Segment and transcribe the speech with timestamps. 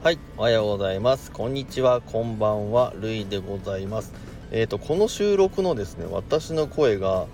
[0.00, 1.32] はい、おはようございます。
[1.32, 4.14] こんにちは、こんばんは、るいでございます。
[4.52, 7.26] えっ、と、この収録のですね、私の声が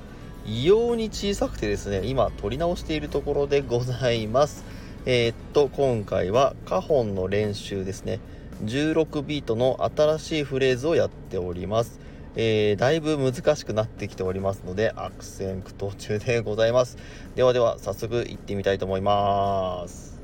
[0.47, 4.65] 異様に小さくてですね、今、撮り直しているところでございます。
[5.05, 8.19] えっ、と、今回は、カホンの練習ですね。
[8.65, 12.01] 16ビートの新しいフレーズをやっております。
[12.35, 16.97] えーだいぶ難しくなってきておりますので、悪戦苦闘中でございます。
[17.35, 20.24] ではでは、早速行ってみたいと思います。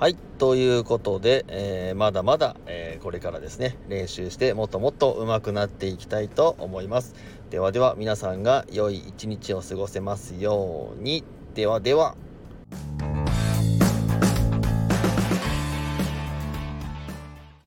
[0.00, 7.14] はい、ということで、えーまだまだ、えーこれからですね、練習してもっともっと上手くなっていきたいと思います。
[7.50, 11.22] ではでは皆さんが良い一日を過ごせますように。
[11.52, 12.16] ではでは。